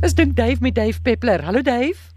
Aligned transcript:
Dis 0.00 0.14
dink 0.16 0.32
Dave 0.36 0.56
met 0.60 0.74
Dave 0.74 1.02
Peppler. 1.02 1.42
Hallo 1.44 1.60
Dave. 1.60 2.08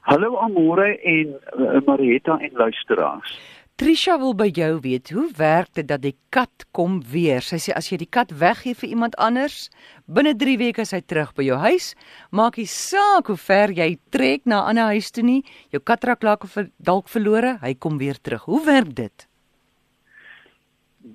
Hallo 0.00 0.36
Amore 0.36 0.98
en 0.98 1.34
uh, 1.58 1.80
Marietta 1.86 2.38
en 2.38 2.50
luisteraars. 2.52 3.34
Trisha 3.76 4.16
wil 4.18 4.32
by 4.34 4.48
jou 4.56 4.80
weet, 4.80 5.10
hoe 5.12 5.28
werk 5.36 5.68
dit 5.76 5.84
dat 5.88 6.00
die 6.02 6.16
kat 6.32 6.64
kom 6.72 7.02
weer? 7.12 7.44
Sy 7.44 7.60
sê 7.60 7.76
as 7.76 7.92
jy 7.92 8.00
die 8.00 8.08
kat 8.08 8.32
weggee 8.40 8.72
vir 8.74 8.88
iemand 8.88 9.18
anders, 9.20 9.68
binne 10.08 10.32
3 10.32 10.56
weke 10.64 10.82
is 10.82 10.94
hy 10.96 11.02
terug 11.04 11.36
by 11.36 11.44
jou 11.44 11.60
huis. 11.60 11.92
Maak 12.32 12.56
nie 12.56 12.66
saak 12.72 13.28
hoe 13.28 13.36
ver 13.36 13.76
jy 13.76 13.92
trek 14.08 14.48
na 14.48 14.64
'n 14.64 14.68
ander 14.72 14.96
huis 14.96 15.12
toe 15.12 15.22
nie, 15.22 15.44
jou 15.68 15.84
kat 15.84 16.08
raak 16.08 16.24
dalk 16.24 17.08
verlore, 17.08 17.58
hy 17.60 17.74
kom 17.74 17.98
weer 17.98 18.16
terug. 18.16 18.48
Hoe 18.48 18.64
werk 18.64 18.94
dit? 18.96 19.28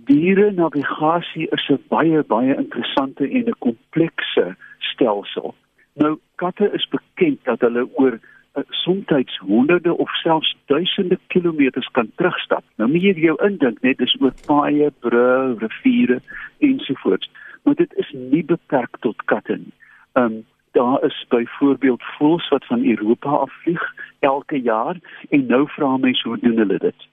diere 0.05 0.51
navigasie 0.51 1.47
is 1.51 1.65
'n 1.69 1.79
baie 1.89 2.23
baie 2.23 2.55
interessante 2.55 3.23
en 3.29 3.45
'n 3.49 3.59
komplekse 3.59 4.55
stelsel. 4.79 5.55
Nou 5.93 6.17
katte 6.35 6.71
is 6.73 6.87
bekend 6.89 7.43
dat 7.43 7.61
hulle 7.61 7.87
oor 7.93 8.19
uh, 8.19 8.63
soms 8.69 9.37
honderde 9.39 9.97
of 9.97 10.09
selfs 10.15 10.55
duisende 10.65 11.19
kilometers 11.27 11.87
kan 11.91 12.11
terugstap. 12.15 12.63
Nou 12.75 12.89
moet 12.89 13.01
jy 13.01 13.13
jou 13.13 13.37
indink 13.45 13.81
net 13.81 13.99
is 13.99 14.15
oor 14.19 14.33
paaie, 14.45 14.91
brûe, 14.99 15.57
riviere 15.59 16.21
ensovoorts. 16.59 17.29
Maar 17.63 17.75
dit 17.75 17.93
is 17.93 18.11
nie 18.11 18.43
beperk 18.43 18.97
tot 18.99 19.25
katte 19.25 19.57
nie. 19.57 19.73
Um 20.13 20.43
daar 20.73 21.03
is 21.05 21.25
byvoorbeeld 21.29 22.01
voëls 22.17 22.47
wat 22.49 22.65
van 22.65 22.85
Europa 22.85 23.29
afvlieg 23.29 23.83
elke 24.19 24.57
jaar 24.61 24.97
en 25.29 25.45
nou 25.45 25.67
vra 25.69 25.97
mense 25.97 26.27
hoe 26.27 26.39
doen 26.41 26.57
hulle 26.57 26.77
dit? 26.81 27.05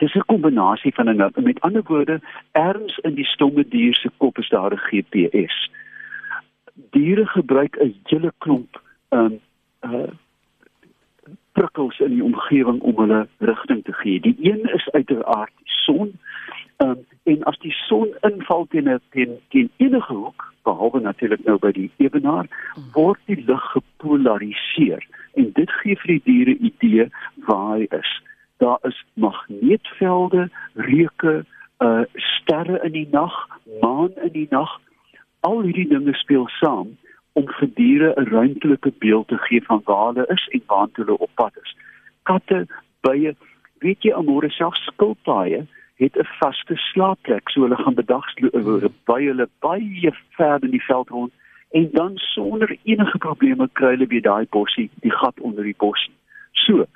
dis 0.00 0.14
'n 0.14 0.30
kombinasie 0.32 0.94
van 0.94 1.08
'n 1.08 1.32
met 1.34 1.60
ander 1.60 1.82
woorde 1.84 2.20
erns 2.52 2.98
in 2.98 3.14
die 3.14 3.24
stomme 3.24 3.64
dier 3.68 3.94
se 3.94 4.10
kop 4.16 4.38
is 4.38 4.48
daar 4.48 4.72
'n 4.72 4.84
GPS. 4.88 5.70
Diere 6.90 7.26
gebruik 7.26 7.76
'n 7.76 7.94
hele 8.04 8.32
klomp 8.38 8.82
um 9.10 9.40
uh 9.80 10.10
prikkels 11.52 11.98
in 12.00 12.14
die 12.14 12.24
omgewing 12.24 12.80
om 12.80 12.96
hulle 12.96 13.28
rigting 13.38 13.84
te 13.84 13.92
gee. 13.92 14.20
Die 14.20 14.36
een 14.40 14.62
is 14.74 14.90
uiteraard 14.90 15.52
die 15.56 15.72
son. 15.84 16.18
Um 16.76 17.06
en 17.22 17.42
as 17.42 17.58
die 17.58 17.72
son 17.72 18.14
inval 18.20 18.66
teen 18.68 18.88
'n 18.88 19.00
teen, 19.10 19.38
teen 19.48 19.70
enige 19.76 20.14
hoek, 20.14 20.52
behalwe 20.62 21.00
natuurlik 21.00 21.44
nou 21.44 21.58
by 21.58 21.72
die 21.72 21.90
ewenaar, 21.96 22.46
word 22.92 23.20
die 23.24 23.44
lig 23.46 23.64
gepolariseer 23.72 25.06
en 25.34 25.52
dit 25.52 25.70
gee 25.70 25.96
vir 25.96 26.06
die 26.06 26.22
diere 26.24 26.56
idee 26.56 27.08
waar 27.46 27.76
hy 27.76 27.86
is 27.90 28.22
daar 28.60 28.78
is 28.82 29.04
magneetvelde, 29.14 30.50
reuke, 30.74 31.44
uh 31.78 32.02
sterre 32.12 32.80
in 32.84 32.92
die 32.92 33.08
nag, 33.10 33.48
maan 33.80 34.12
in 34.22 34.32
die 34.32 34.46
nag. 34.50 34.80
Al 35.40 35.62
hierdie 35.62 35.88
dinge 35.88 36.14
speel 36.14 36.48
saam 36.60 36.96
om 37.32 37.46
vir 37.58 37.68
diere 37.74 38.14
'n 38.16 38.28
ruimtelike 38.28 38.92
beeld 38.98 39.28
te 39.28 39.38
gee 39.38 39.62
van 39.64 39.80
waar 39.84 40.06
hulle 40.12 40.26
is 40.28 40.48
en 40.48 40.62
waar 40.66 40.88
hulle 40.92 41.18
op 41.18 41.30
pad 41.34 41.54
is. 41.62 41.76
Katte, 42.22 42.66
bye, 43.00 43.36
weet 43.78 44.02
jy 44.02 44.12
almore 44.12 44.50
self 44.50 44.76
skilpaaie 44.76 45.66
het 45.96 46.16
'n 46.16 46.28
vaste 46.40 46.76
slaapplek, 46.76 47.48
so 47.48 47.62
hulle 47.62 47.76
gaan 47.76 47.94
bedags 47.94 48.34
by 49.04 49.20
hulle 49.24 49.48
baie 49.60 50.12
ver 50.36 50.58
in 50.62 50.70
die 50.70 50.84
veld 50.84 51.08
rond 51.08 51.32
en 51.70 51.88
dan 51.92 52.12
sonder 52.16 52.76
enige 52.82 53.18
probleme 53.18 53.68
kry 53.72 53.90
hulle 53.94 54.06
by 54.06 54.20
daai 54.20 54.46
bossie, 54.50 54.90
die 55.00 55.12
gat 55.12 55.40
onder 55.40 55.64
die 55.64 55.76
bossie. 55.76 56.12
So, 56.52 56.86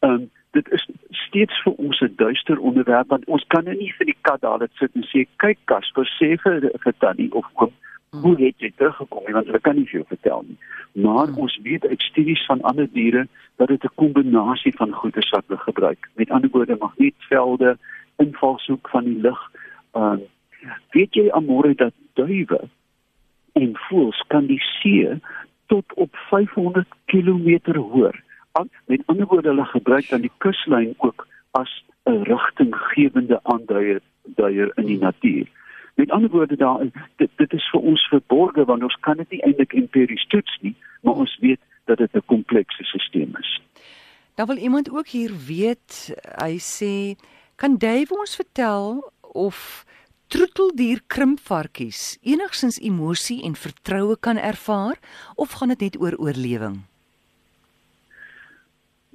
ehm 0.00 0.12
um, 0.12 0.30
dit 0.50 0.70
is 0.72 0.86
steeds 1.10 1.62
vir 1.64 1.72
ons 1.72 2.00
'n 2.00 2.14
duister 2.16 2.58
onderwerp 2.58 3.08
want 3.08 3.24
ons 3.24 3.44
kan 3.46 3.64
nou 3.64 3.76
nie 3.76 3.92
vir 3.98 4.06
die 4.06 4.20
kat 4.20 4.40
daar 4.40 4.58
net 4.58 4.72
sit 4.74 4.90
en 4.94 5.06
sê 5.12 5.26
kyk 5.36 5.58
Kasper 5.64 6.06
sê 6.18 6.36
vir 6.42 6.70
vir 6.84 6.94
tannie 6.98 7.32
of 7.32 7.46
oom 7.54 7.72
hoe 8.10 8.36
het 8.40 8.58
jy 8.58 8.72
teruggekom 8.76 9.32
want 9.32 9.46
hulle 9.46 9.60
kan 9.60 9.76
nie 9.76 9.84
vir 9.84 10.00
jou 10.00 10.06
vertel 10.08 10.42
nie. 10.48 10.58
Maar 10.92 11.26
hmm. 11.26 11.38
ons 11.38 11.58
weet 11.62 11.86
uit 11.86 12.02
studies 12.02 12.46
van 12.46 12.62
ander 12.62 12.88
diere 12.92 13.26
dat 13.56 13.68
dit 13.68 13.84
'n 13.84 13.94
kombinasie 13.94 14.74
van 14.76 14.92
goeie 14.92 15.28
wat 15.30 15.44
hulle 15.46 15.60
gebruik. 15.60 16.08
Met 16.14 16.30
ander 16.30 16.50
woorde 16.50 16.76
magneetvelde 16.78 17.78
invalshoek 18.16 18.88
van 18.88 19.04
die 19.04 19.20
lig 19.20 19.40
uh, 19.94 20.18
weet 20.90 21.14
jy 21.14 21.30
amore 21.30 21.74
dat 21.74 21.94
duwe 22.14 22.60
en 23.52 23.76
voëls 23.88 24.24
kan 24.26 24.46
die 24.46 24.62
see 24.80 25.20
tot 25.66 25.94
op 25.94 26.16
500 26.30 26.86
km 27.06 27.72
hoor 27.74 28.16
met 28.86 29.02
ander 29.06 29.26
woorde 29.26 29.48
hulle 29.48 29.64
gebruik 29.64 30.08
dan 30.08 30.20
die 30.20 30.32
kuslyn 30.38 30.94
ook 30.98 31.26
as 31.50 31.84
'n 32.04 32.22
rigtinggewende 32.22 33.40
aanduier 33.42 34.00
duier 34.22 34.72
in 34.74 34.86
die 34.86 34.98
natuur. 34.98 35.46
Met 35.94 36.10
ander 36.10 36.30
woorde 36.30 36.56
daar 36.56 36.80
dit, 37.16 37.30
dit 37.36 37.52
is 37.52 37.68
vir 37.70 37.80
ons 37.80 38.08
verborge 38.08 38.64
want 38.64 38.82
ons 38.82 38.96
kan 39.00 39.16
dit 39.16 39.30
nie 39.30 39.42
eintlik 39.42 39.72
empiries 39.72 40.26
toets 40.26 40.58
nie, 40.60 40.76
maar 41.02 41.14
ons 41.14 41.38
weet 41.40 41.60
dat 41.84 41.98
dit 41.98 42.14
'n 42.14 42.22
komplekse 42.26 42.84
stelsel 42.84 43.38
is. 43.38 43.60
Dan 44.34 44.46
wil 44.46 44.56
iemand 44.56 44.90
ook 44.90 45.08
hier 45.08 45.32
weet, 45.46 46.14
hy 46.44 46.58
sê, 46.58 47.20
kan 47.56 47.76
Dave 47.76 48.18
ons 48.18 48.36
vertel 48.36 49.12
of 49.20 49.84
troeteldier 50.26 51.00
krimpvarkies 51.06 52.18
enigsins 52.22 52.78
emosie 52.78 53.42
en 53.42 53.54
vertroue 53.54 54.16
kan 54.20 54.36
ervaar 54.36 54.98
of 55.34 55.52
gaan 55.52 55.68
dit 55.68 55.80
net 55.80 56.00
oor 56.00 56.16
oorlewing? 56.16 56.89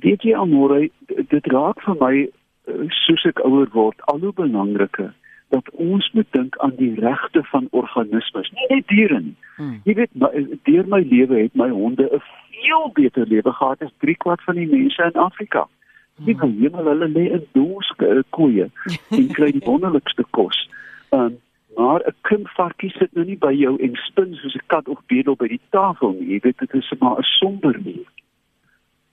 Weet 0.03 0.23
jy 0.23 0.33
almore 0.35 0.89
dit 1.07 1.47
raak 1.53 1.81
vir 1.85 1.95
my 1.99 2.15
eh, 2.23 2.87
soos 3.05 3.25
ek 3.25 3.43
ouer 3.47 3.69
word 3.73 4.01
al 4.11 4.19
hoe 4.19 4.33
belangriker 4.33 5.13
dat 5.53 5.69
ons 5.71 6.07
moet 6.13 6.27
dink 6.31 6.57
aan 6.57 6.73
die 6.79 6.93
regte 6.99 7.43
van 7.51 7.67
organismes 7.71 8.51
nie 8.51 8.67
net 8.73 8.87
diere 8.91 9.21
nie. 9.21 9.35
Hmm. 9.55 9.79
jy 9.85 9.95
weet 10.01 10.59
deur 10.67 10.89
my 10.91 11.01
lewe 11.05 11.45
het 11.45 11.55
my 11.55 11.69
honde 11.69 12.09
'n 12.09 12.21
veel 12.55 12.91
beter 12.93 13.27
lewe 13.27 13.51
gehad 13.51 13.81
as 13.81 13.93
3 13.99 14.17
kwart 14.17 14.43
van 14.43 14.55
die 14.55 14.67
mense 14.67 15.03
in 15.03 15.21
Afrika. 15.21 15.67
Nie 16.17 16.35
hmm. 16.35 16.59
hemel 16.61 16.85
hulle 16.91 17.07
lê 17.07 17.25
in 17.37 17.45
doske 17.53 18.07
eh, 18.07 18.23
koeie 18.29 18.69
en 19.09 19.27
kry 19.37 19.51
die 19.51 19.65
wonderlikste 19.71 20.23
kos. 20.31 20.69
Um, 21.11 21.37
maar 21.75 22.01
'n 22.07 22.15
kindvarkie 22.21 22.89
sit 22.89 23.13
nou 23.13 23.25
nie 23.25 23.37
by 23.37 23.51
jou 23.51 23.75
en 23.79 23.95
spin 23.95 24.33
soos 24.33 24.55
'n 24.55 24.67
kat 24.67 24.87
of 24.87 24.99
bedel 25.07 25.35
by 25.35 25.47
die 25.47 25.61
tafel 25.69 26.11
nie. 26.11 26.33
Jy 26.33 26.39
weet 26.43 26.57
dit 26.57 26.73
is 26.73 26.93
maar 26.99 27.19
'n 27.19 27.23
somber 27.39 27.75
lewe 27.79 28.11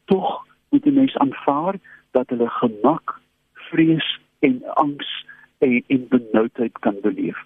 tog 0.04 0.46
moet 0.72 0.86
'n 0.86 0.94
mens 0.94 1.16
aanvaar 1.16 1.76
dat 2.10 2.28
hulle 2.28 2.48
gemak, 2.48 3.20
vrees 3.52 4.20
en 4.38 4.62
angs 4.74 5.26
en, 5.58 5.84
en 5.86 6.08
benoudheid 6.08 6.78
kan 6.78 6.96
beleef. 7.02 7.38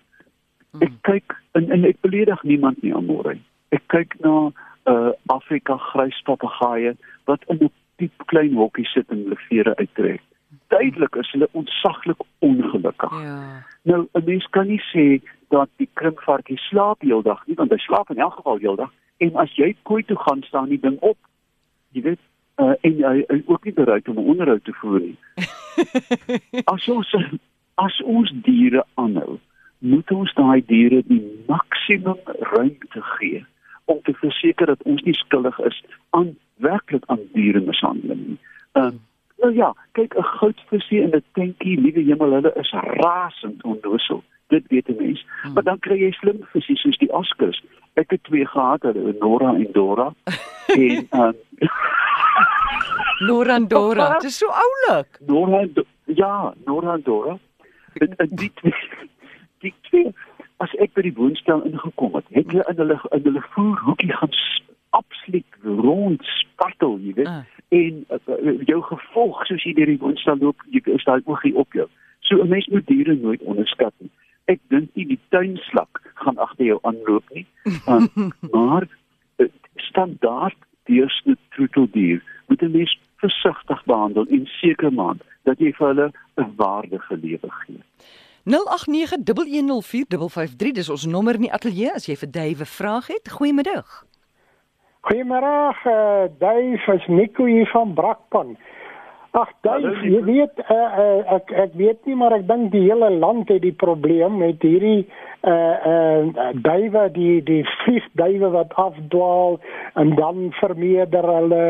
Hmm. 0.71 0.83
Ek 0.83 0.93
kyk 1.01 1.37
en, 1.53 1.71
en 1.71 1.85
ek 1.85 2.01
beledig 2.01 2.43
niemand 2.43 2.83
nie 2.83 2.95
almore. 2.95 3.39
Ek 3.69 3.83
kyk 3.93 4.17
na 4.25 4.51
uh, 4.87 5.11
Afrika 5.27 5.77
grys 5.91 6.19
papegaaie 6.23 6.97
wat 7.25 7.45
in 7.47 7.59
'n 7.61 7.71
diep 7.97 8.27
klein 8.27 8.55
hokkie 8.55 8.87
sit 8.87 9.11
en 9.11 9.25
hulle 9.25 9.41
vere 9.49 9.77
uittrek. 9.77 10.23
Duidelik 10.69 11.17
is 11.17 11.31
hulle 11.31 11.49
ontsaglik 11.53 12.21
ongelukkig. 12.39 13.15
Ja. 13.23 13.65
Nou 13.83 14.07
'n 14.13 14.25
mens 14.25 14.47
kan 14.51 14.67
nie 14.67 14.83
sê 14.93 15.23
dat 15.49 15.69
die 15.77 15.89
krimpvarkie 15.93 16.59
slaap 16.59 17.01
heeldag 17.01 17.47
nie, 17.47 17.57
want 17.57 17.71
hy 17.71 17.79
slaap 17.79 18.11
in 18.11 18.19
elk 18.19 18.35
geval 18.35 18.59
heeldag 18.59 18.93
en 19.17 19.37
as 19.37 19.53
jy 19.57 19.77
kooi 19.83 20.03
toe 20.05 20.19
gaan 20.19 20.43
staan 20.43 20.69
die 20.69 20.81
ding 20.81 20.99
op. 21.01 21.19
Jy 21.91 22.03
weet 22.03 22.21
uh, 22.57 22.75
en 22.81 23.03
hy 23.05 23.25
is 23.27 23.43
ook 23.47 23.65
nie 23.65 23.73
bereid 23.73 24.09
om 24.09 24.19
'n 24.19 24.29
onderhoud 24.33 24.65
te 24.65 24.73
voer 24.73 25.01
nie. 25.01 25.19
as 26.75 26.89
ons 26.89 27.17
as 27.75 28.03
ons 28.03 28.33
diere 28.43 28.85
aanhou, 28.95 29.39
moet 29.79 30.11
ons 30.11 30.35
daai 30.35 30.65
diere 30.67 31.03
die 31.07 31.23
maksimum 31.47 32.21
ruimte 32.25 33.03
gee 33.19 33.45
om 33.85 34.01
te 34.03 34.15
verseker 34.15 34.67
dat 34.67 34.83
ons 34.83 35.03
nie 35.03 35.15
skuldig 35.15 35.59
is 35.59 35.83
aan 36.11 36.37
werklik 36.55 37.05
aan 37.07 37.21
diere 37.33 37.61
mishandeling 37.61 38.27
nie. 38.27 38.39
Uh, 38.73 38.91
nou 39.43 39.53
ja, 39.55 39.75
kyk 39.93 40.17
'n 40.17 40.23
goudvisie 40.23 41.01
in 41.01 41.13
'n 41.15 41.23
tentjie, 41.33 41.81
liewe 41.81 42.01
hemel, 42.01 42.33
hulle 42.33 42.53
is 42.55 42.71
rasend 42.73 43.63
onnoosel. 43.63 44.23
Dit 44.49 44.67
weet 44.69 44.89
'n 44.89 44.97
mens. 44.99 45.27
Hmm. 45.43 45.53
Maar 45.53 45.63
dan 45.63 45.79
kry 45.79 45.99
jy 45.99 46.11
slim 46.13 46.39
visse 46.53 46.77
soos 46.77 46.99
die 46.99 47.13
Oscars. 47.13 47.63
Ek 47.95 48.11
het 48.11 48.25
twee 48.25 48.47
gehad, 48.47 48.83
hulle 48.83 49.15
Nora 49.21 49.55
en 49.55 49.69
Dora. 49.73 50.15
en 50.67 51.09
um, 51.11 51.35
Norandora. 53.19 54.13
Dit 54.19 54.31
is 54.31 54.39
so 54.39 54.47
oulik. 54.47 55.19
Norand 55.27 55.85
ja, 56.05 56.55
Norandora. 56.65 57.39
Dit 57.95 58.15
die 58.29 58.53
twee. 58.55 58.75
Die 59.65 59.75
twee 59.89 60.13
as 60.63 60.73
ek 60.81 60.95
by 60.97 61.03
die 61.05 61.15
woonstel 61.17 61.63
ingekom 61.69 62.15
het, 62.17 62.29
het 62.37 62.49
hulle 62.53 62.65
in 62.71 62.81
hulle 62.81 62.97
in 63.17 63.25
hulle 63.25 63.43
voerhoekie 63.55 64.13
gaan 64.13 64.35
absoluut 64.97 65.57
rond 65.65 66.25
spartel, 66.41 66.97
jy 67.05 67.13
weet. 67.19 67.29
Uh. 67.29 67.43
En 67.77 68.05
uh, 68.15 68.53
jou 68.69 68.79
gevolg 68.89 69.43
soos 69.49 69.65
jy 69.67 69.75
deur 69.77 69.91
die 69.91 70.01
woonstel 70.01 70.39
loop, 70.41 70.63
jy 70.73 70.81
is 70.95 71.05
daai 71.09 71.21
oogie 71.25 71.53
op 71.59 71.77
jou. 71.77 71.89
So 72.29 72.41
'n 72.43 72.49
mens 72.49 72.69
moet 72.73 72.87
diere 72.87 73.15
nooit 73.15 73.43
onderskat 73.43 73.93
nie. 73.99 74.11
Ek 74.47 74.61
dink 74.69 74.95
nie 74.95 75.07
die 75.07 75.21
tuinslak 75.35 76.01
gaan 76.23 76.39
agter 76.39 76.67
jou 76.67 76.79
aanloop 76.83 77.25
nie. 77.35 77.47
Um, 77.91 78.33
maar 78.53 78.87
uh, 79.39 79.49
standaard 79.77 80.57
deursnit 80.87 81.39
troeteldier 81.51 82.23
moet 82.47 82.63
'n 82.63 82.71
mens 82.71 82.99
versigtig 83.27 83.85
behandel 83.85 84.27
en 84.27 84.47
seker 84.61 84.93
maak 84.93 85.19
dat 85.49 85.57
jy 85.63 85.71
vir 85.79 85.87
hulle 85.91 86.09
'n 86.37 86.53
waardige 86.57 87.15
lewe 87.23 87.51
gee. 87.61 87.81
0891104553 88.47 90.73
dis 90.79 90.93
ons 90.95 91.05
nommer 91.07 91.35
in 91.35 91.47
die 91.49 91.57
ateljee 91.59 91.93
as 91.95 92.07
jy 92.07 92.17
vir 92.17 92.31
Dave 92.31 92.63
'n 92.63 92.75
vraag 92.79 93.07
het. 93.07 93.31
Goeiemiddag. 93.31 94.07
Goeiemôre, 95.07 95.77
uh, 95.87 96.27
Dave, 96.39 96.93
is 96.93 97.07
Nico 97.07 97.45
hier 97.45 97.67
van 97.67 97.95
Brakpan. 97.95 98.59
Ag, 99.37 99.51
Dave, 99.61 99.91
jy 100.01 100.23
weet 100.25 100.61
uh, 100.65 100.75
uh, 100.75 101.35
ek 101.35 101.51
ek 101.53 101.73
weet 101.77 102.07
nie 102.09 102.15
maar 102.17 102.33
ek 102.33 102.47
dink 102.49 102.71
die 102.73 102.87
hele 102.87 103.11
land 103.13 103.51
het 103.53 103.61
die 103.67 103.75
probleem 103.85 104.39
met 104.41 104.63
hierdie 104.65 105.05
uh 105.47 105.77
uh 105.93 106.47
duwe 106.65 107.03
die 107.13 107.43
die 107.45 107.61
vliegduwe 107.83 108.49
wat 108.55 108.73
afdwaal 108.81 109.59
en 110.01 110.15
dan 110.17 110.49
vermeerder 110.61 111.29
hulle 111.29 111.67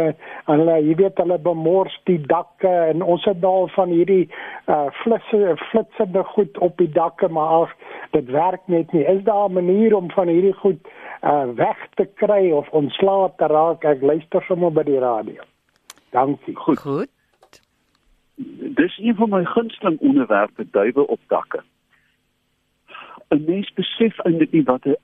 hulle 0.46 0.76
jy 0.86 0.94
weet 1.02 1.18
hulle 1.24 1.40
bemors 1.48 1.96
die 2.12 2.20
dakke 2.30 2.70
en 2.92 3.02
ons 3.02 3.26
het 3.26 3.42
daal 3.42 3.66
van 3.74 3.90
hierdie 3.96 4.28
uh 4.70 4.86
flitsse 5.02 5.56
flitsende 5.64 6.22
goed 6.36 6.62
op 6.68 6.78
die 6.78 6.92
dakke 7.00 7.28
maar 7.28 7.56
af 7.64 7.74
dit 8.14 8.30
werk 8.30 8.62
net 8.70 8.94
nie. 8.94 9.02
Is 9.02 9.24
daar 9.26 9.50
'n 9.50 9.58
manier 9.58 9.96
om 9.96 10.10
van 10.14 10.30
hierdie 10.30 10.54
goed 10.62 10.80
uh 11.26 11.50
weg 11.58 11.82
te 11.98 12.06
kry 12.22 12.50
of 12.50 12.70
ontslae 12.70 13.28
te 13.36 13.50
raak? 13.50 13.84
Ek 13.84 14.02
luister 14.02 14.42
sommer 14.46 14.70
by 14.70 14.86
die 14.86 15.02
radio. 15.02 15.42
Dankie. 16.14 16.56
Goed 16.56 16.78
goed 16.78 17.15
dis 18.80 18.98
een 18.98 19.14
van 19.14 19.28
my 19.28 19.44
gunsteling 19.44 19.98
onderwerpe 19.98 20.66
duwe 20.70 21.06
op 21.06 21.20
dakke. 21.26 21.62
'n 23.28 23.44
Mens 23.46 23.72
besef 23.72 24.18
eintlik 24.18 24.52
nie 24.52 24.64
wat 24.64 24.84
'n 24.84 24.96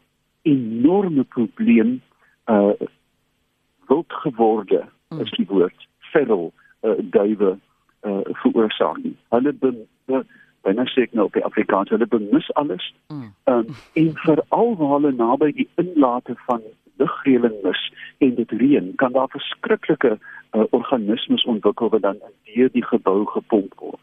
enorme 0.43 1.25
probleem 1.25 2.01
uh 2.47 2.73
wild 3.87 4.13
geworde 4.13 4.85
hmm. 5.09 5.21
is 5.21 5.31
die 5.31 5.47
woord 5.47 5.89
feral 5.99 6.53
uh, 6.83 6.91
duwe 6.99 7.59
uh 8.03 8.21
veroorsaak 8.25 8.97
nie. 9.03 9.17
Hulle 9.29 9.53
be, 9.53 9.87
be 10.05 10.25
byna 10.63 10.85
sê 10.91 11.07
ek 11.07 11.15
nou 11.17 11.27
op 11.29 11.37
die 11.37 11.45
Afrikaans, 11.45 11.91
hulle 11.91 12.07
bemis 12.07 12.49
alles. 12.61 12.85
Mm. 13.09 13.33
Um, 13.51 13.67
en 13.99 14.11
veral 14.25 14.77
waar 14.79 14.95
hulle 14.97 15.13
naby 15.19 15.51
die 15.57 15.69
inlate 15.83 16.37
van 16.47 16.63
lugreëling 17.01 17.59
mis 17.63 17.83
en 18.19 18.35
dit 18.35 18.51
reën, 18.51 18.93
kan 18.97 19.13
daar 19.13 19.31
verskriklike 19.33 20.17
uh, 20.19 20.65
organismes 20.71 21.45
ontwikkel 21.45 21.89
wat 21.89 22.03
dan 22.03 22.19
deur 22.55 22.71
die 22.73 22.85
gebou 22.85 23.25
gepomp 23.27 23.75
word. 23.79 24.01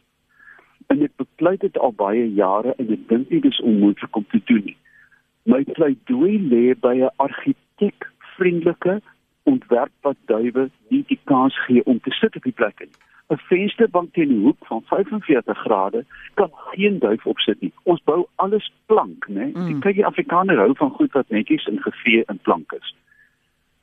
En 0.89 1.03
ek 1.05 1.13
bepleit 1.21 1.61
dit 1.61 1.77
al 1.77 1.93
baie 1.93 2.25
jare 2.33 2.73
en 2.81 2.93
ek 2.95 3.07
dink 3.11 3.29
nie 3.29 3.41
dis 3.45 3.61
onmoontlik 3.61 4.15
om 4.15 4.25
te 4.31 4.41
doen 4.49 4.63
nie. 4.71 4.77
My 5.49 5.61
pleidooi 5.77 6.39
lê 6.51 6.63
by 6.73 6.95
'n 6.97 7.13
argitek 7.25 8.09
vriendelike 8.35 8.99
ontwerp 9.43 9.93
wat 10.01 10.17
duwe 10.25 10.69
nie 10.89 11.03
die 11.07 11.19
kans 11.31 11.55
gee 11.65 11.85
om 11.85 11.99
te 11.99 12.11
sit 12.11 12.35
op 12.35 12.43
die 12.43 12.57
plek 12.61 12.79
nie. 12.79 12.95
'n 13.29 13.41
Vensterbank 13.49 14.13
teen 14.13 14.27
die 14.27 14.43
hoek 14.43 14.65
van 14.65 14.81
45 14.85 15.57
grade 15.57 16.05
kan 16.33 16.51
geen 16.73 16.99
duif 16.99 17.25
opsit 17.25 17.61
nie. 17.61 17.73
Ons 17.83 18.01
bou 18.03 18.27
alles 18.35 18.71
plank, 18.85 19.27
né? 19.27 19.51
Mm. 19.53 19.79
Kyk 19.79 19.95
die 19.95 20.05
Afrikaner 20.05 20.57
hou 20.57 20.73
van 20.75 20.89
goed 20.89 21.11
wat 21.11 21.29
netjies 21.29 21.65
in 21.65 21.81
gevee 21.81 22.23
en 22.25 22.39
plank 22.41 22.71
is. 22.71 22.95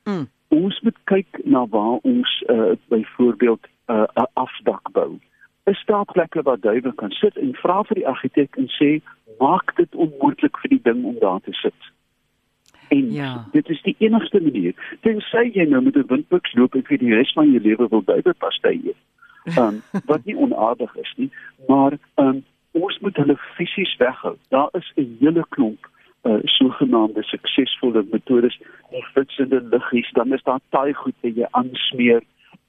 Mm 0.03 0.27
ons 0.47 0.79
moet 0.81 0.95
kyk 1.03 1.39
na 1.43 1.65
waar 1.67 1.99
ons 2.07 2.43
uh, 2.47 2.71
byvoorbeeld 2.87 3.67
uh, 3.87 3.95
'n 3.95 4.21
uh, 4.21 4.25
afdak 4.33 4.91
bou. 4.91 5.19
Is 5.63 5.83
daar 5.85 6.05
plekke 6.05 6.41
waar 6.41 6.59
duwe 6.59 6.93
kan 6.95 7.11
sit 7.11 7.37
en 7.37 7.53
vra 7.53 7.83
vir 7.83 7.95
die 7.95 8.07
argitek 8.07 8.55
en 8.55 8.67
sê 8.79 9.01
maak 9.39 9.75
dit 9.75 9.95
onmoontlik 9.95 10.57
vir 10.57 10.69
die 10.69 10.83
ding 10.83 11.03
om 11.05 11.19
daar 11.19 11.39
te 11.39 11.53
sit. 11.53 11.81
En 12.87 13.11
ja. 13.11 13.45
dit 13.51 13.69
is 13.69 13.81
die 13.81 13.95
enigste 13.99 14.41
manier. 14.41 14.73
Tensy 15.01 15.51
jy 15.53 15.65
nou 15.67 15.81
met 15.81 15.95
'n 15.95 16.07
windpiks 16.07 16.53
loop 16.53 16.75
en 16.75 16.83
vir 16.83 16.97
die 16.97 17.15
res 17.15 17.33
van 17.33 17.51
jou 17.51 17.61
lewe 17.61 17.87
wil 17.89 18.03
duwe 18.03 18.33
pastei 18.33 18.81
eet. 18.83 19.01
Um, 19.55 19.81
wat 20.11 20.25
nie 20.25 20.35
onaardig 20.35 20.95
is 20.95 21.13
nie, 21.15 21.31
maar 21.67 21.95
um, 22.15 22.43
ons 22.71 22.99
moet 22.99 23.15
hulle 23.15 23.37
fisies 23.55 23.95
weghou. 23.97 24.35
Daar 24.49 24.69
is 24.73 24.91
'n 24.95 25.17
hele 25.19 25.45
klomp 25.49 25.87
uh, 26.27 26.39
sogenaamde 26.43 27.23
suksesvolle 27.23 28.05
metodes 28.11 28.57
die 28.89 29.03
flitsende 29.11 29.61
liggies 29.71 30.09
dan 30.11 30.33
is 30.33 30.43
daar 30.43 30.59
taai 30.69 30.93
goed 30.93 31.15
wat 31.21 31.35
jy 31.35 31.47
aansmeer 31.59 32.23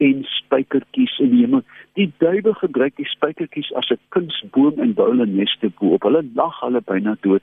en 0.04 0.22
spykertjies 0.36 1.16
in 1.24 1.32
die 1.32 1.42
hemel 1.44 1.64
die 1.98 2.08
duiwe 2.22 2.54
gebruik 2.60 2.96
die 3.00 3.08
spykertjies 3.14 3.72
as 3.80 3.90
'n 3.94 4.00
kunsboom 4.14 4.78
en 4.84 4.94
bou 4.94 5.08
hulle 5.10 5.26
neste 5.26 5.72
bo 5.80 5.94
op 5.98 6.06
hulle 6.08 6.22
lag 6.34 6.60
hulle 6.60 6.82
byna 6.92 7.16
dood 7.26 7.42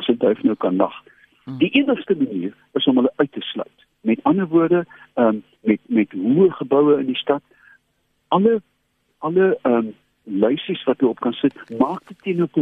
as 0.00 0.08
'n 0.08 0.18
duif 0.18 0.42
nou 0.42 0.56
kan 0.56 0.76
lag 0.76 0.96
hmm. 1.44 1.58
die 1.58 1.72
enigste 1.80 2.14
manier 2.14 2.52
is 2.74 2.86
om 2.86 2.96
hulle 2.96 3.12
uit 3.16 3.32
te 3.32 3.40
sluit 3.40 3.88
met 4.00 4.20
ander 4.22 4.46
woorde 4.46 4.84
um, 5.14 5.42
met 5.62 5.80
met 5.86 6.12
hoë 6.12 6.50
geboue 6.60 7.00
in 7.00 7.06
die 7.06 7.22
stad 7.24 7.42
alle 8.28 8.60
alle 9.24 9.58
um, 9.68 9.92
luisies 10.24 10.84
wat 10.88 11.00
jy 11.00 11.08
op 11.08 11.20
kan 11.24 11.32
sit, 11.40 11.56
maak 11.78 12.04
dit 12.08 12.22
teen 12.26 12.42
op 12.44 12.56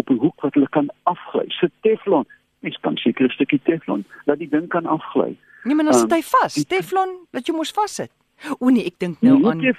op 0.00 0.10
'n 0.10 0.20
hoek 0.24 0.40
wat 0.44 0.54
hulle 0.54 0.68
kan 0.68 0.88
afgly. 1.02 1.44
Sit 1.48 1.72
teflon. 1.80 2.26
Mens 2.60 2.78
kan 2.80 2.96
seker 2.96 3.24
'n 3.24 3.36
stukkie 3.36 3.60
teflon 3.64 4.04
dat 4.24 4.38
die 4.38 4.48
ding 4.48 4.68
kan 4.68 4.86
afgly. 4.86 5.36
Nee, 5.64 5.74
maar 5.74 5.84
dan 5.84 5.94
sit 5.94 6.12
um, 6.12 6.16
hy 6.16 6.22
vas. 6.22 6.64
Teflon 6.64 7.10
wat 7.30 7.46
jy 7.46 7.54
mos 7.54 7.72
vassit. 7.72 8.10
O 8.58 8.68
nee, 8.72 8.86
ek 8.88 8.96
dink 8.98 9.20
nou 9.20 9.36
aan 9.48 9.58
Nee, 9.60 9.74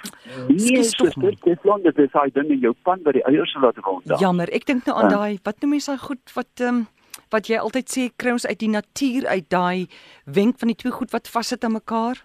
nee 0.48 1.36
teflon 1.42 1.82
dit 1.82 1.98
is 1.98 2.12
hy 2.14 2.28
ding 2.34 2.50
in 2.54 2.60
jou 2.62 2.74
pan 2.86 3.00
wat 3.02 3.16
die 3.18 3.24
eiers 3.26 3.54
laat 3.58 3.78
rond. 3.82 4.06
Jammer, 4.22 4.50
ek 4.54 4.66
dink 4.66 4.86
nou 4.86 4.96
aan 4.96 5.10
um, 5.10 5.16
daai 5.16 5.38
wat 5.42 5.62
noem 5.62 5.78
jy 5.78 5.84
daai 5.86 6.02
goed 6.08 6.34
wat 6.34 6.62
ehm 6.62 6.82
um, 6.82 6.84
wat 7.32 7.48
jy 7.48 7.58
altyd 7.58 7.88
sê 7.88 8.02
kry 8.16 8.34
ons 8.36 8.46
uit 8.46 8.58
die 8.60 8.68
natuur 8.68 9.26
uit 9.26 9.48
daai 9.48 9.88
wenk 10.24 10.58
van 10.60 10.68
die 10.68 10.76
twee 10.76 10.92
goed 10.92 11.10
wat 11.16 11.30
vassit 11.32 11.64
aan 11.64 11.78
mekaar. 11.78 12.20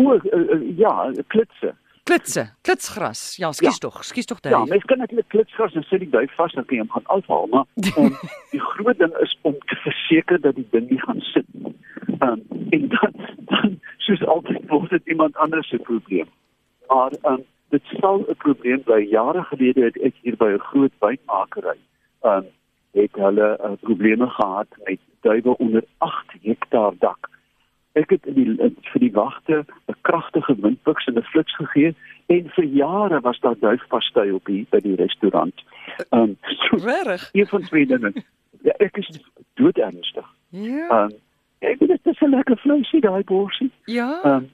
O 0.00 0.14
uh, 0.16 0.20
uh, 0.24 0.78
ja, 0.78 1.12
klitse. 1.28 1.74
Klitse, 2.04 2.50
klitsgras. 2.62 3.36
Ja, 3.36 3.52
skies 3.52 3.78
ja. 3.78 3.88
tog, 3.88 4.04
skies 4.04 4.26
tog 4.26 4.40
daai. 4.40 4.54
Ja, 4.54 4.64
mens 4.64 4.84
kan 4.84 4.98
natuurlik 4.98 5.28
klitsgras 5.28 5.74
en 5.74 5.82
sit 5.82 6.00
die 6.00 6.10
duif 6.10 6.34
vas 6.34 6.52
dan 6.52 6.64
kan 6.64 6.76
jy 6.76 6.82
hom 6.82 6.92
gaan 6.96 7.06
afhaal, 7.16 7.46
maar 7.46 7.66
um, 7.96 8.16
die 8.54 8.60
groot 8.60 8.98
ding 8.98 9.14
is 9.24 9.36
om 9.42 9.58
te 9.72 9.76
verseker 9.84 10.40
dat 10.40 10.54
die 10.54 10.66
ding 10.70 10.88
nie 10.90 11.00
gaan 11.00 11.20
sit 11.20 11.46
nie. 11.52 11.74
Um, 12.20 12.42
en 12.70 12.88
dan, 12.88 13.14
dan 13.52 13.78
soos 14.06 14.24
altyd 14.24 14.66
word 14.68 14.90
dit 14.90 15.14
iemand 15.14 15.36
anders 15.36 15.68
se 15.68 15.78
probleem. 15.78 16.28
Maar 16.88 17.14
um, 17.22 17.44
dit 17.70 17.92
sal 18.00 18.24
'n 18.26 18.36
probleem 18.46 18.82
bly. 18.82 19.02
Jare 19.10 19.44
gelede 19.52 19.84
het 19.84 20.00
ek 20.02 20.14
hier 20.22 20.36
by 20.36 20.50
'n 20.56 20.66
groot 20.70 20.96
wynmakery 20.98 21.78
um 22.22 22.48
het 22.92 23.14
hulle 23.14 23.58
uh, 23.60 23.72
probleme 23.80 24.26
gehad 24.26 24.66
met 24.84 24.98
duwe 25.20 25.56
onder 25.56 25.84
8 25.98 26.34
hektaar 26.42 26.92
dak 26.98 27.29
ek 27.92 28.10
het 28.10 28.26
in 28.26 28.34
die 28.34 28.46
in, 28.58 28.76
vir 28.92 29.00
die 29.00 29.12
wagte 29.12 29.64
'n 29.88 29.96
kragtige 30.00 30.54
windpiks 30.60 31.06
en 31.06 31.18
'n 31.18 31.22
fliks 31.22 31.56
gegee 31.56 31.94
en 32.26 32.50
vir 32.56 32.64
jare 32.64 33.20
was 33.20 33.40
daar 33.40 33.58
duifpastei 33.58 34.30
op 34.32 34.46
hier 34.46 34.66
by 34.70 34.80
die 34.80 34.94
restaurant. 34.94 35.64
Ehm 36.10 36.22
um, 36.22 36.36
so, 36.42 36.76
regtig? 36.76 37.28
Een 37.32 37.46
van 37.46 37.62
twee 37.62 37.86
dinge. 37.86 38.12
Ja, 38.62 38.72
ek 38.78 38.96
is 38.96 39.10
dood 39.54 39.78
ernstig. 39.78 40.26
Ja. 40.48 40.88
Ehm 40.88 41.10
um, 41.10 41.18
ek 41.58 41.78
weet 41.78 41.88
dit 41.88 42.06
is 42.14 42.20
'n 42.20 42.30
lekker 42.30 42.56
vleisie 42.58 43.00
daai 43.00 43.24
borsie. 43.24 43.70
Ja. 43.84 44.20
Ehm 44.22 44.34
um, 44.34 44.50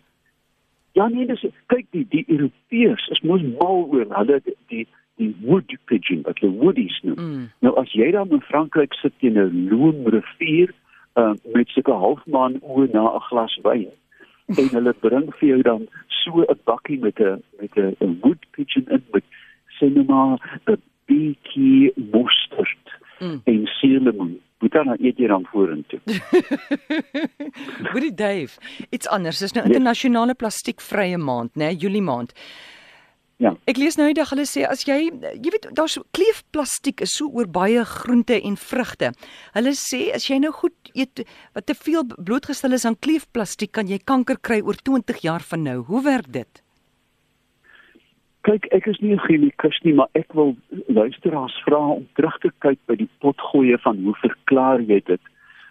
ja 0.92 1.08
nee, 1.08 1.26
dis 1.26 1.44
kyk 1.66 1.86
die 1.90 2.06
die 2.08 2.24
Europeërs 2.26 3.08
is 3.08 3.20
mos 3.20 3.42
mal 3.42 3.84
oor 3.92 4.06
hulle 4.08 4.40
die, 4.44 4.56
die 4.66 4.86
die 5.16 5.36
wood 5.40 5.76
pigeon 5.84 6.22
wat 6.22 6.40
die 6.40 6.50
woodies 6.50 7.00
noem. 7.02 7.20
Mm. 7.20 7.44
Nou 7.64 7.76
as 7.80 7.92
jy 7.92 8.10
dan 8.10 8.30
in 8.30 8.40
Frankryk 8.40 8.94
sit 8.94 9.12
teen 9.18 9.38
'n 9.40 9.68
loomrivier 9.70 10.72
uh, 11.16 11.34
met 11.54 11.68
sulke 11.68 11.92
halfmaan 11.92 12.58
oë 12.62 12.92
na 12.92 13.04
'n 13.14 13.26
glas 13.28 13.58
wyn 13.62 13.90
en 14.60 14.68
hulle 14.76 14.94
bring 15.00 15.28
vir 15.38 15.48
jou 15.48 15.62
dan 15.62 15.88
so 16.22 16.42
'n 16.42 16.60
bakkie 16.64 16.98
met 16.98 17.20
'n 17.20 17.42
met 17.60 17.76
'n 17.76 18.18
wood 18.22 18.42
pigeon 18.52 18.86
in 18.88 19.02
met 19.12 19.24
cinema 19.78 20.38
'n 20.66 20.82
bietjie 21.06 21.92
mosterd 22.12 22.86
mm. 23.20 23.40
en 23.44 23.66
suurlemoen 23.66 24.40
Moet 24.58 24.72
dan 24.72 24.96
eet 24.98 25.18
jy 25.20 25.26
dan 25.28 25.44
vorentoe. 25.52 26.00
Goeie 27.92 28.14
Dave. 28.14 28.56
Dit's 28.88 29.08
anders. 29.12 29.38
Dis 29.38 29.52
nou 29.52 29.66
internasionale 29.68 30.34
plastiekvrye 30.34 31.18
maand, 31.20 31.52
né? 31.54 31.68
Nee, 31.68 31.76
Julie 31.76 32.02
maand. 32.02 32.32
Ja. 33.36 33.52
Ek 33.68 33.76
lees 33.76 33.98
nou 34.00 34.06
eendag 34.08 34.30
hulle 34.32 34.46
sê 34.48 34.62
as 34.64 34.86
jy 34.88 35.10
jy 35.12 35.50
weet 35.52 35.66
daar's 35.76 35.98
kleefplastiek 36.16 37.02
is 37.04 37.12
so 37.18 37.28
oor 37.28 37.48
baie 37.52 37.82
groente 37.84 38.38
en 38.38 38.54
vrugte. 38.56 39.10
Hulle 39.52 39.74
sê 39.76 40.06
as 40.16 40.30
jy 40.30 40.38
nou 40.40 40.54
goed 40.56 40.92
eet 40.94 41.20
wat 41.52 41.66
te 41.68 41.76
veel 41.76 42.06
blootgestel 42.16 42.72
is 42.72 42.86
aan 42.88 42.96
kleefplastiek 42.96 43.74
kan 43.76 43.92
jy 43.92 43.98
kanker 44.12 44.40
kry 44.40 44.62
oor 44.64 44.80
20 44.80 45.20
jaar 45.26 45.44
van 45.50 45.66
nou. 45.68 45.82
Hoe 45.90 46.00
werk 46.06 46.32
dit? 46.32 46.62
Kyk, 48.48 48.70
ek 48.72 48.86
is 48.86 49.00
nie 49.02 49.12
'n 49.12 49.20
chemikus 49.26 49.78
nie, 49.84 49.92
maar 49.92 50.08
ek 50.14 50.32
wil 50.32 50.56
luisteraars 50.88 51.60
vra 51.66 51.82
om 51.98 52.08
terug 52.14 52.38
te 52.40 52.50
kyk 52.64 52.78
by 52.86 52.96
die 52.96 53.10
potgoeie 53.20 53.76
van 53.84 54.00
hoe 54.04 54.14
verklaar 54.22 54.80
jy 54.80 55.02
dit? 55.04 55.20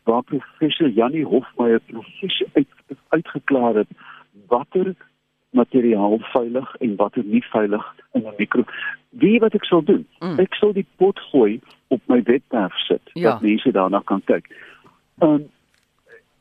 Waar 0.05 0.23
professor 0.23 0.89
Janie 0.89 1.25
Hofmeyer 1.25 1.79
presies 1.79 2.43
uit, 2.53 2.67
uitgeklaar 3.09 3.75
het 3.75 3.87
watter 4.47 4.93
materiaal 5.55 6.19
veilig 6.33 6.75
en 6.79 6.95
watter 6.95 7.23
nie 7.23 7.43
veilig 7.51 7.85
in 8.13 8.21
'n 8.27 8.33
mikro. 8.37 8.63
Wie 9.09 9.39
wat 9.39 9.53
ek 9.53 9.65
sal 9.65 9.83
doen? 9.83 10.05
Mm. 10.19 10.39
Ek 10.39 10.53
sal 10.53 10.73
die 10.73 10.87
pot 10.95 11.19
gooi 11.31 11.59
op 11.87 12.01
my 12.05 12.21
webwerf 12.23 12.77
sit 12.87 13.01
ja. 13.13 13.29
dat 13.29 13.41
mense 13.41 13.71
daarna 13.71 14.01
kan 14.05 14.21
kyk. 14.25 14.45
Um, 15.19 15.49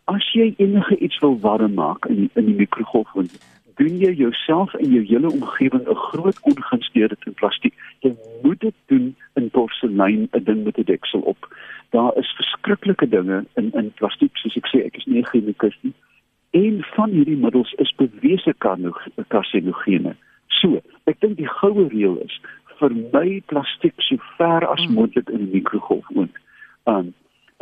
as 0.05 0.33
jy 0.33 0.55
enige 0.57 0.99
iets 0.99 1.19
wil 1.19 1.39
warm 1.41 1.75
maak 1.75 2.07
in 2.07 2.31
in 2.35 2.45
die 2.45 2.55
mikrogolfoond, 2.55 3.39
doen 3.75 3.99
jy 3.99 4.13
jouself 4.13 4.75
en 4.75 4.91
jou 4.91 5.05
hele 5.05 5.31
omgewing 5.31 5.89
'n 5.89 5.95
groot 5.95 6.39
ongunst 6.41 6.95
deur 6.95 7.09
dit 7.09 7.27
in 7.27 7.35
plastiek. 7.35 7.75
Jy 7.99 8.17
moet 8.43 8.61
dit 8.61 8.75
doen 8.87 9.17
in 9.35 9.51
porselein, 9.51 10.29
'n 10.33 10.45
ding 10.45 10.65
met 10.65 10.79
'n 10.79 10.85
deksel 10.85 11.21
op. 11.21 11.49
Daar 11.91 12.17
is 12.17 12.35
verskriklike 12.37 13.09
dinge 13.09 13.45
in 13.55 13.73
in 13.73 13.93
plastiek, 13.93 14.37
soos 14.37 14.57
ek 14.57 14.67
sê, 14.67 14.85
ek 14.85 14.97
is 14.97 15.07
nie 15.07 15.19
'n 15.19 15.31
chemikus 15.33 15.79
nie 15.81 15.95
en 16.55 16.85
van 16.95 17.11
hierdie 17.11 17.37
middels 17.37 17.73
is 17.83 17.95
bewese 17.99 18.55
karsinogene. 19.29 20.15
So, 20.61 20.79
ek 21.11 21.19
dink 21.25 21.37
die 21.41 21.51
goue 21.51 21.89
reël 21.91 22.21
is 22.23 22.37
vermy 22.79 23.41
plastiek 23.51 23.95
so 24.07 24.19
ver 24.39 24.67
as 24.71 24.83
mm. 24.87 24.95
moontlik 24.95 25.31
in 25.35 25.47
die 25.47 25.53
mikrogolfoond. 25.59 26.35
Um 26.91 27.13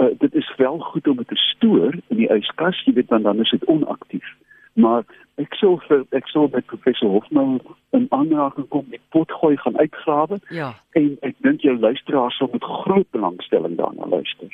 uh, 0.01 0.13
dit 0.19 0.35
is 0.35 0.49
wel 0.57 0.79
goed 0.79 1.09
om 1.09 1.17
dit 1.17 1.29
te 1.29 1.37
stoor 1.37 1.93
in 2.09 2.17
die 2.17 2.31
yskas, 2.33 2.81
jy 2.85 2.95
weet 2.97 3.13
want 3.13 3.29
dan 3.29 3.41
is 3.41 3.53
dit 3.53 3.65
onaktief. 3.65 4.29
Maar 4.73 5.05
ek 5.41 5.55
sou 5.61 5.77
vir 5.87 6.05
ek 6.17 6.29
sou 6.33 6.47
met 6.53 6.67
professor 6.71 7.13
Hofman 7.13 7.61
in 7.97 8.07
aanraking 8.17 8.69
kom 8.73 8.87
met 8.89 9.05
potgooi 9.15 9.57
gaan 9.61 9.79
uitgrawe. 9.79 10.41
Ja. 10.49 10.73
En 10.99 11.17
ek 11.29 11.37
dink 11.45 11.65
jou 11.65 11.77
luisteraars 11.79 12.37
sal 12.41 12.53
met 12.53 12.65
groot 12.65 13.09
belangstelling 13.17 13.77
daarna 13.81 14.09
luister. 14.17 14.53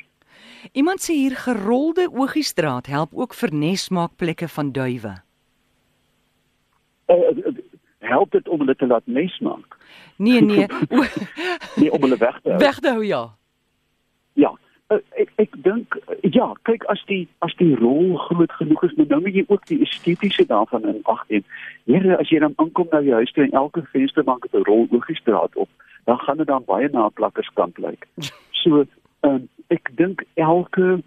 Iemand 0.73 1.01
sê 1.01 1.15
hier 1.15 1.37
gerolde 1.37 2.09
oogiestraat 2.11 2.87
help 2.87 3.15
ook 3.15 3.35
vir 3.35 3.55
nesmaakplekke 3.55 4.49
van 4.49 4.73
duwe. 4.73 5.15
Uh, 7.09 7.53
help 7.99 8.31
dit 8.31 8.49
om 8.49 8.59
hulle 8.59 8.77
te 8.77 8.87
laat 8.87 9.07
nesmaak? 9.07 9.77
Nee 10.17 10.41
nee. 10.41 10.67
nee 11.81 11.93
om 11.93 12.01
hulle 12.01 12.17
weg 12.17 12.41
te 12.43 12.49
hou. 12.49 12.59
Weg 12.59 12.79
te 12.79 12.89
hou 12.89 13.05
ja. 13.05 13.23
Ja, 14.33 14.53
uh, 14.93 14.99
ek 15.23 15.33
ek 15.37 15.57
dink 15.65 15.97
ja, 16.23 16.53
kyk 16.69 16.85
as 16.93 17.03
die 17.11 17.25
as 17.47 17.55
die 17.61 17.75
rol 17.81 18.17
groot 18.29 18.53
genoeg 18.61 18.85
is, 18.89 18.95
nou 19.01 19.21
moet 19.21 19.35
jy 19.35 19.45
ook 19.49 19.67
die 19.71 19.81
estetiese 19.87 20.47
daarvan 20.47 20.87
in 20.89 21.01
ag 21.05 21.25
neem. 21.29 21.45
Here, 21.87 22.19
as 22.19 22.31
jy 22.33 22.43
dan 22.45 22.57
aankom 22.57 22.91
na 22.93 23.01
die 23.05 23.15
huis 23.17 23.33
toe 23.33 23.47
en 23.47 23.57
elke 23.63 23.85
vensterbank 23.93 24.49
het 24.49 24.55
'n 24.55 24.67
rol 24.69 24.89
oogiestraat 24.91 25.57
op, 25.57 25.69
dan 26.05 26.19
gaan 26.19 26.37
dit 26.37 26.47
dan 26.47 26.65
baie 26.65 26.89
na 26.93 27.09
plakkerskant 27.09 27.79
lyk. 27.79 28.07
So, 28.59 28.83
um, 29.21 29.49
ek 29.69 29.91
dink 29.97 30.25
elke 30.35 31.03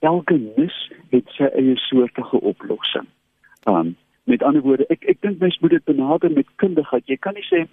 elke 0.00 0.36
nis 0.56 0.76
het 1.12 1.28
sy 1.36 1.48
eie 1.52 1.76
soortige 1.76 2.40
oplossing. 2.40 3.08
Um 3.68 3.96
met 4.24 4.42
ander 4.46 4.62
woorde, 4.62 4.86
ek 4.94 5.04
ek 5.10 5.20
dink 5.24 5.40
mens 5.42 5.58
moet 5.58 5.74
dit 5.74 5.84
benader 5.84 6.30
met 6.30 6.46
kundigheid. 6.62 7.06
Jy 7.08 7.16
kan 7.18 7.34
nie 7.34 7.46
sê 7.48 7.64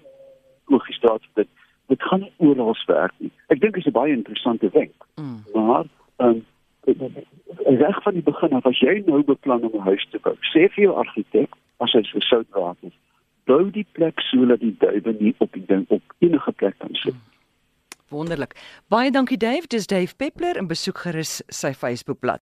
oogiestraat 0.73 1.23
dit 1.39 1.49
dit 1.87 2.03
gaan 2.03 2.19
nie 2.25 2.33
oral 2.43 2.75
werk 2.87 3.13
nie. 3.23 3.31
Ek 3.47 3.61
dink 3.61 3.75
dit 3.75 3.85
is 3.85 3.87
'n 3.87 3.95
baie 3.99 4.13
interessante 4.13 4.69
wenk. 4.73 4.95
Mm. 5.15 5.43
Maar 5.53 5.85
um 6.17 6.45
reg 7.65 8.03
van 8.03 8.13
die 8.13 8.23
begin 8.23 8.53
af 8.53 8.65
as 8.65 8.79
jy 8.79 9.03
nou 9.05 9.23
beplan 9.23 9.63
om 9.63 9.75
'n 9.75 9.87
huis 9.91 10.07
te 10.11 10.19
bou, 10.19 10.35
sê 10.53 10.67
vir 10.73 10.83
jou 10.83 10.95
argitek 10.95 11.49
as 11.79 11.91
hy 11.91 12.03
so 12.03 12.19
sout 12.19 12.47
raak 12.51 12.77
is, 12.81 12.93
bou 13.45 13.71
die 13.71 13.85
plek 13.91 14.19
sodat 14.19 14.59
die 14.59 14.75
duwe 14.79 15.15
nie 15.19 15.35
op 15.37 15.53
die 15.53 15.65
ding 15.65 15.85
op 15.87 16.03
enige 16.19 16.51
plek 16.51 16.75
kan 16.79 16.95
sit. 16.95 17.13
Mm. 17.13 17.36
Wonderlik. 18.09 18.55
Baie 18.87 19.11
dankie 19.11 19.37
Dave, 19.37 19.67
dis 19.67 19.87
Dave 19.87 20.15
Peppler 20.15 20.57
en 20.57 20.67
besoek 20.67 20.97
gerus 21.05 21.41
sy 21.49 21.73
Facebookblad. 21.73 22.43